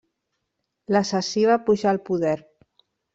L'assassí 0.95 1.43
va 1.49 1.57
pujar 1.67 1.91
al 1.91 1.99
poder. 2.09 2.33